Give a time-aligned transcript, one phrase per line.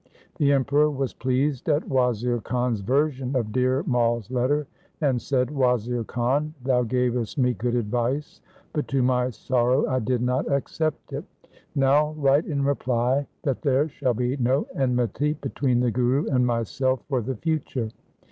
[0.39, 4.65] The Emperor was pleased at Wazir Khan's version of Dhir Mai's letter
[4.99, 8.41] and said,' Wazir Khan, thou gavest me good advice,
[8.73, 11.23] but to my sorrow I did not accept it.
[11.75, 17.03] Now write in reply that there shall be no enmity between the Guru and myself
[17.07, 17.91] for the future.'